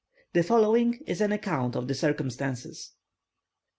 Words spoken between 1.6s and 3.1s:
of the circumstances.